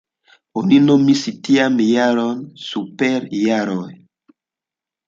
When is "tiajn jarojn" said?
1.49-2.43